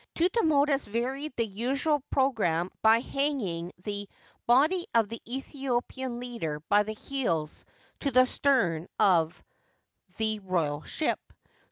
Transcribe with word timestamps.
Thutmosis 0.15 0.87
varied 0.87 1.35
the 1.35 1.45
usual 1.45 1.99
programme 2.09 2.71
by 2.81 3.01
hanging 3.01 3.71
the 3.83 4.09
body 4.47 4.87
of 4.95 5.09
the 5.09 5.21
Aethiopian 5.27 6.17
leader 6.19 6.59
by 6.69 6.81
the 6.81 6.95
heels 6.95 7.65
to 7.99 8.09
the 8.09 8.25
stem 8.25 8.87
of 8.97 9.43
the 10.17 10.39
royal 10.39 10.81
ship. 10.81 11.19